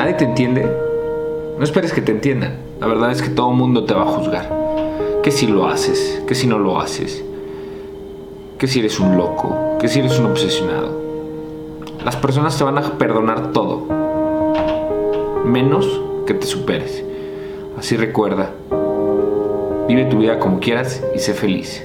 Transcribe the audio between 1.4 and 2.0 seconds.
no esperes que